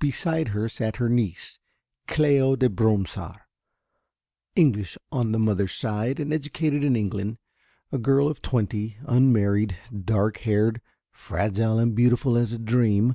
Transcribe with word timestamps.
Beside 0.00 0.48
her 0.56 0.66
sat 0.66 0.96
her 0.96 1.10
niece, 1.10 1.58
Cléo 2.08 2.58
de 2.58 2.70
Bromsart, 2.70 3.42
English 4.56 4.96
on 5.10 5.32
the 5.32 5.38
mother's 5.38 5.72
side 5.74 6.18
and 6.18 6.32
educated 6.32 6.82
in 6.82 6.96
England, 6.96 7.36
a 7.92 7.98
girl 7.98 8.28
of 8.28 8.40
twenty, 8.40 8.96
unmarried, 9.04 9.76
dark 10.06 10.38
haired, 10.38 10.80
fragile 11.10 11.78
and 11.78 11.94
beautiful 11.94 12.34
as 12.38 12.54
a 12.54 12.58
dream. 12.58 13.14